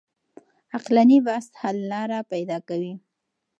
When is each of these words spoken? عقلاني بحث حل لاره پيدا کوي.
عقلاني 0.73 1.19
بحث 1.25 1.49
حل 1.61 1.77
لاره 1.91 2.19
پيدا 2.31 2.57
کوي. 2.69 2.93